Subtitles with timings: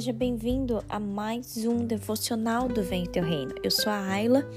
[0.00, 3.54] seja bem-vindo a mais um devocional do Vem Teu Reino.
[3.62, 4.48] Eu sou a Ayla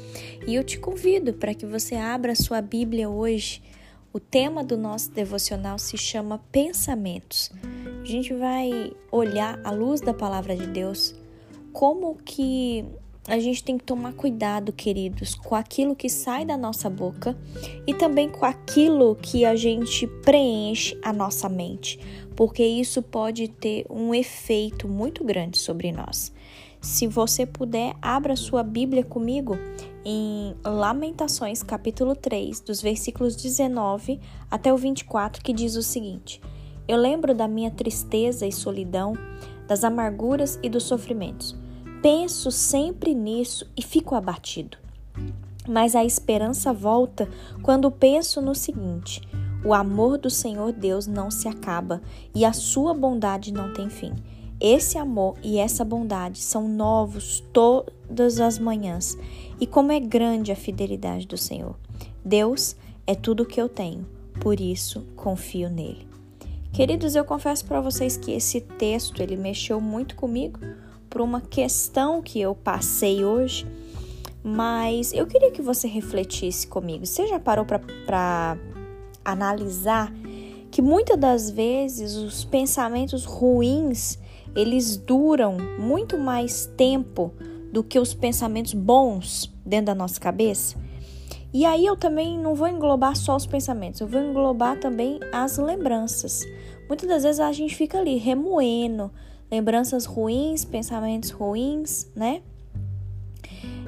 [0.47, 3.61] e eu te convido para que você abra a sua Bíblia hoje.
[4.13, 7.51] O tema do nosso devocional se chama Pensamentos.
[8.01, 11.13] A gente vai olhar à luz da palavra de Deus
[11.73, 12.85] como que
[13.27, 17.37] a gente tem que tomar cuidado, queridos, com aquilo que sai da nossa boca
[17.87, 21.99] e também com aquilo que a gente preenche a nossa mente
[22.35, 26.31] porque isso pode ter um efeito muito grande sobre nós.
[26.81, 29.57] Se você puder, abra sua Bíblia comigo
[30.03, 34.19] em Lamentações, capítulo 3, dos versículos 19
[34.51, 36.41] até o 24, que diz o seguinte:
[36.87, 39.13] Eu lembro da minha tristeza e solidão,
[39.65, 41.62] das amarguras e dos sofrimentos.
[42.03, 44.77] Penso sempre nisso e fico abatido.
[45.65, 47.29] Mas a esperança volta
[47.61, 49.21] quando penso no seguinte:
[49.63, 52.01] o amor do Senhor Deus não se acaba
[52.35, 54.11] e a sua bondade não tem fim.
[54.59, 59.17] Esse amor e essa bondade são novos todas as manhãs.
[59.57, 61.77] E como é grande a fidelidade do Senhor.
[62.23, 62.75] Deus
[63.07, 64.05] é tudo o que eu tenho,
[64.41, 66.05] por isso confio nele.
[66.73, 70.59] Queridos, eu confesso para vocês que esse texto ele mexeu muito comigo
[71.13, 73.67] por uma questão que eu passei hoje,
[74.43, 77.05] mas eu queria que você refletisse comigo.
[77.05, 78.57] Você já parou para
[79.23, 80.11] analisar
[80.71, 84.17] que muitas das vezes os pensamentos ruins
[84.55, 87.31] eles duram muito mais tempo
[87.71, 90.77] do que os pensamentos bons dentro da nossa cabeça.
[91.53, 95.59] E aí eu também não vou englobar só os pensamentos, eu vou englobar também as
[95.59, 96.41] lembranças.
[96.87, 99.11] Muitas das vezes a gente fica ali remoendo
[99.53, 102.41] lembranças ruins, pensamentos ruins, né?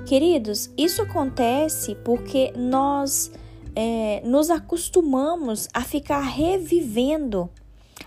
[0.06, 3.32] Queridos, isso acontece porque nós
[3.76, 7.50] é, nos acostumamos a ficar revivendo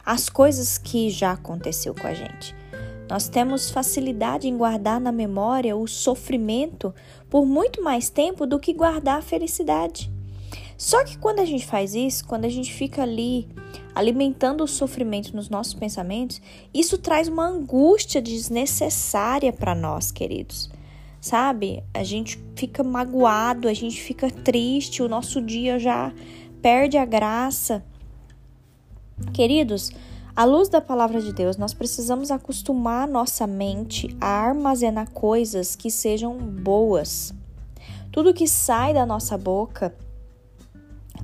[0.06, 2.54] as coisas que já aconteceu com a gente.
[3.10, 6.94] Nós temos facilidade em guardar na memória o sofrimento
[7.28, 10.12] por muito mais tempo do que guardar a felicidade.
[10.78, 13.46] Só que quando a gente faz isso, quando a gente fica ali
[13.94, 16.40] alimentando o sofrimento nos nossos pensamentos,
[16.72, 20.70] isso traz uma angústia desnecessária para nós, queridos
[21.20, 21.82] sabe?
[21.92, 26.12] A gente fica magoado, a gente fica triste, o nosso dia já
[26.62, 27.84] perde a graça.
[29.32, 29.90] Queridos,
[30.34, 35.90] à luz da palavra de Deus, nós precisamos acostumar nossa mente a armazenar coisas que
[35.90, 37.34] sejam boas.
[38.12, 39.94] Tudo que sai da nossa boca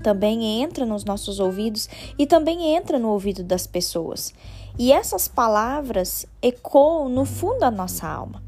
[0.04, 1.88] também entra nos nossos ouvidos
[2.18, 4.34] e também entra no ouvido das pessoas.
[4.78, 8.42] E essas palavras ecoam no fundo da nossa alma.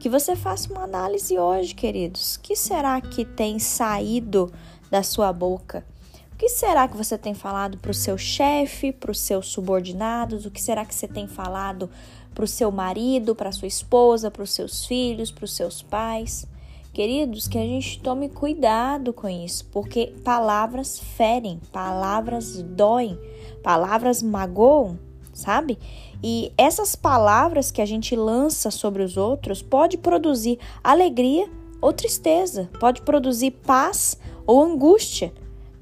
[0.00, 2.36] Que você faça uma análise hoje, queridos.
[2.36, 4.50] O que será que tem saído
[4.90, 5.84] da sua boca?
[6.32, 10.46] O que será que você tem falado para o seu chefe, para os seus subordinados?
[10.46, 11.90] O que será que você tem falado
[12.34, 16.46] para o seu marido, para sua esposa, para os seus filhos, para os seus pais?
[16.92, 23.18] Queridos, que a gente tome cuidado com isso, porque palavras ferem, palavras doem,
[23.62, 24.98] palavras magoam,
[25.32, 25.78] sabe?
[26.22, 31.48] E essas palavras que a gente lança sobre os outros pode produzir alegria
[31.80, 35.32] ou tristeza, pode produzir paz ou angústia.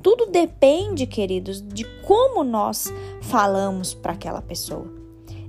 [0.01, 2.87] Tudo depende, queridos, de como nós
[3.21, 4.87] falamos para aquela pessoa.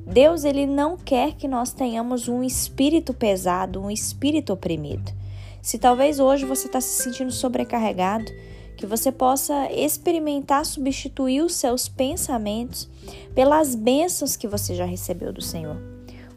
[0.07, 5.20] Deus ele não quer que nós tenhamos um espírito pesado, um espírito oprimido.
[5.61, 8.31] Se talvez hoje você está se sentindo sobrecarregado,
[8.75, 12.89] que você possa experimentar substituir os seus pensamentos
[13.35, 15.77] pelas bênçãos que você já recebeu do Senhor.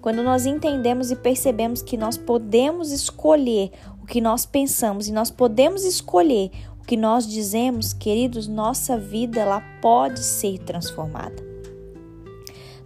[0.02, 3.70] Quando nós entendemos e percebemos que nós podemos escolher
[4.02, 9.40] o que nós pensamos e nós podemos escolher o que nós dizemos, queridos, nossa vida
[9.40, 11.42] ela pode ser transformada.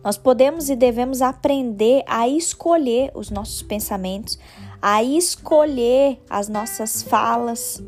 [0.04, 4.38] Nós podemos e devemos aprender a escolher os nossos pensamentos,
[4.80, 7.82] a escolher as nossas falas,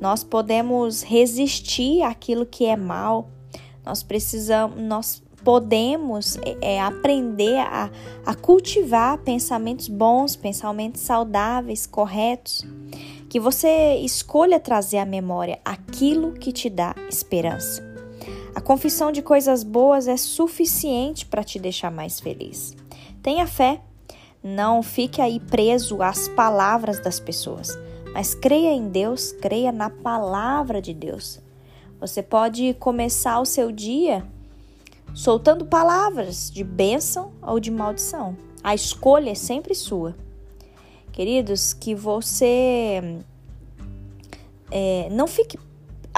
[0.00, 3.28] nós podemos resistir àquilo que é mal.
[3.84, 7.90] Nós precisamos, nós podemos é, é, aprender a,
[8.24, 12.66] a cultivar pensamentos bons, pensamentos saudáveis, corretos.
[13.28, 17.86] Que você escolha trazer à memória aquilo que te dá esperança.
[18.54, 22.74] A confissão de coisas boas é suficiente para te deixar mais feliz.
[23.22, 23.80] Tenha fé.
[24.42, 27.78] Não fique aí preso às palavras das pessoas.
[28.12, 31.40] Mas creia em Deus, creia na palavra de Deus.
[32.00, 34.24] Você pode começar o seu dia
[35.14, 38.36] soltando palavras de bênção ou de maldição.
[38.62, 40.14] A escolha é sempre sua.
[41.12, 43.20] Queridos, que você
[44.70, 45.58] é, não fique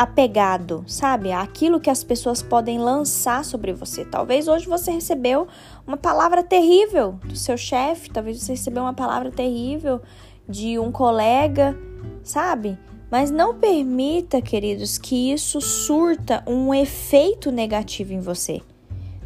[0.00, 1.30] apegado, sabe?
[1.30, 4.02] Aquilo que as pessoas podem lançar sobre você.
[4.02, 5.46] Talvez hoje você recebeu
[5.86, 10.00] uma palavra terrível do seu chefe, talvez você recebeu uma palavra terrível
[10.48, 11.76] de um colega,
[12.24, 12.78] sabe?
[13.10, 18.62] Mas não permita, queridos, que isso surta um efeito negativo em você.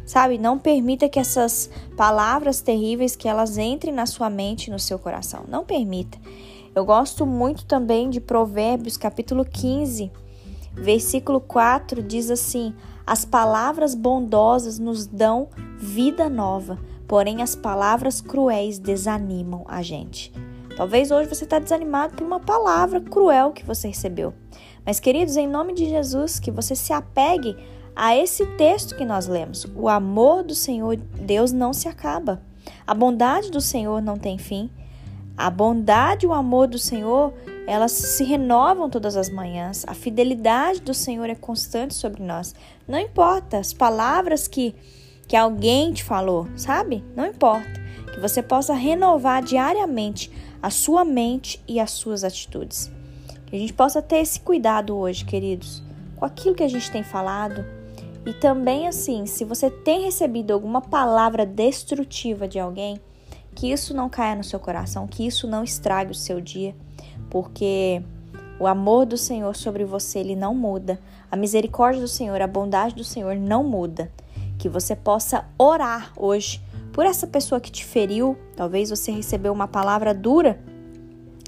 [0.05, 0.37] Sabe?
[0.37, 5.45] Não permita que essas palavras terríveis que elas entrem na sua mente no seu coração.
[5.47, 6.17] Não permita.
[6.75, 10.11] Eu gosto muito também de Provérbios, capítulo 15,
[10.75, 12.73] versículo 4 diz assim:
[13.05, 16.77] As palavras bondosas nos dão vida nova,
[17.07, 20.31] porém as palavras cruéis desanimam a gente.
[20.75, 24.33] Talvez hoje você está desanimado por uma palavra cruel que você recebeu.
[24.85, 27.55] Mas, queridos, em nome de Jesus, que você se apegue
[27.95, 29.65] a esse texto que nós lemos.
[29.73, 32.41] O amor do Senhor Deus não se acaba.
[32.85, 34.69] A bondade do Senhor não tem fim.
[35.37, 37.33] A bondade e o amor do Senhor,
[37.67, 39.83] elas se renovam todas as manhãs.
[39.87, 42.53] A fidelidade do Senhor é constante sobre nós.
[42.87, 44.75] Não importa as palavras que
[45.27, 47.03] que alguém te falou, sabe?
[47.15, 47.83] Não importa.
[48.13, 50.31] Que você possa renovar diariamente
[50.61, 52.91] a sua mente e as suas atitudes.
[53.47, 55.83] Que a gente possa ter esse cuidado hoje, queridos,
[56.15, 57.65] com aquilo que a gente tem falado,
[58.25, 62.99] e também assim, se você tem recebido alguma palavra destrutiva de alguém,
[63.53, 66.75] que isso não caia no seu coração, que isso não estrague o seu dia,
[67.29, 68.01] porque
[68.59, 70.99] o amor do Senhor sobre você, ele não muda.
[71.29, 74.11] A misericórdia do Senhor, a bondade do Senhor não muda.
[74.57, 76.61] Que você possa orar hoje
[76.93, 78.37] por essa pessoa que te feriu.
[78.55, 80.59] Talvez você recebeu uma palavra dura,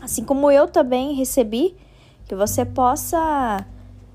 [0.01, 1.75] assim como eu também recebi.
[2.25, 3.65] Que você possa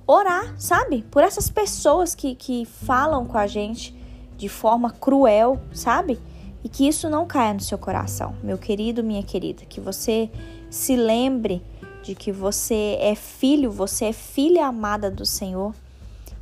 [0.06, 1.02] orar, sabe?
[1.10, 3.96] Por essas pessoas que, que falam com a gente
[4.36, 6.20] de forma cruel, sabe?
[6.62, 9.64] E que isso não caia no seu coração, meu querido, minha querida.
[9.64, 10.30] Que você
[10.72, 11.62] se lembre
[12.02, 15.74] de que você é filho, você é filha amada do Senhor.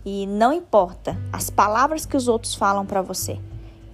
[0.07, 3.39] E não importa as palavras que os outros falam para você.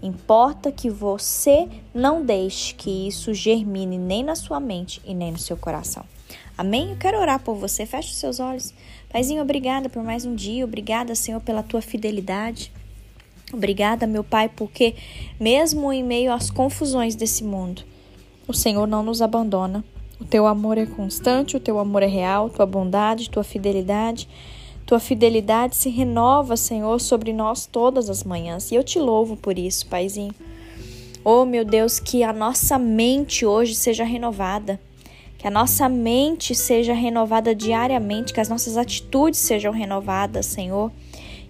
[0.02, 5.38] Importa que você não deixe que isso germine nem na sua mente e nem no
[5.38, 6.04] seu coração.
[6.56, 6.90] Amém?
[6.90, 7.86] Eu quero orar por você.
[7.86, 8.74] Feche os seus olhos.
[9.08, 10.66] Paizinho, obrigada por mais um dia.
[10.66, 12.70] Obrigada, Senhor, pela tua fidelidade.
[13.52, 14.96] Obrigada, meu Pai, porque
[15.40, 17.82] mesmo em meio às confusões desse mundo,
[18.46, 19.82] o Senhor não nos abandona.
[20.20, 24.28] O teu amor é constante, o teu amor é real, tua bondade, tua fidelidade.
[24.84, 28.70] Tua fidelidade se renova, Senhor, sobre nós todas as manhãs.
[28.70, 30.34] E eu te louvo por isso, Paizinho.
[31.24, 34.78] Oh, meu Deus, que a nossa mente hoje seja renovada
[35.38, 40.90] que a nossa mente seja renovada diariamente, que as nossas atitudes sejam renovadas, Senhor,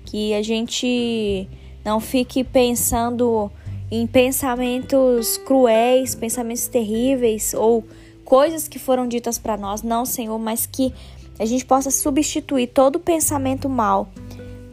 [0.04, 1.48] que a gente
[1.84, 3.50] não fique pensando
[3.90, 7.84] em pensamentos cruéis, pensamentos terríveis ou
[8.26, 10.93] coisas que foram ditas para nós, não, Senhor, mas que
[11.38, 14.11] a gente possa substituir todo pensamento mal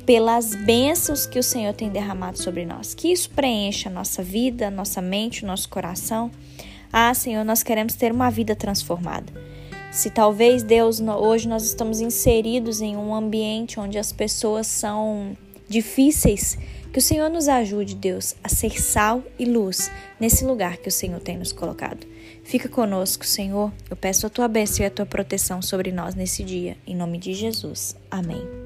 [0.06, 2.94] pelas bênçãos que o Senhor tem derramado sobre nós.
[2.94, 6.32] Que isso preencha a nossa vida, a nossa mente, o nosso coração.
[6.92, 9.32] Ah, Senhor, nós queremos ter uma vida transformada.
[9.92, 15.38] Se talvez, Deus, hoje nós estamos inseridos em um ambiente onde as pessoas são
[15.74, 16.58] difíceis,
[16.94, 20.92] que o Senhor nos ajude, Deus, a ser sal e luz nesse lugar que o
[20.92, 22.06] Senhor tem nos colocado.
[22.44, 23.72] Fica conosco, Senhor.
[23.90, 26.78] Eu peço a tua bênção e a tua proteção sobre nós nesse dia.
[26.86, 27.96] Em nome de Jesus.
[28.12, 28.63] Amém.